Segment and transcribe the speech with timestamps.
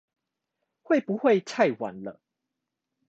[0.81, 2.19] 會不會太晚了？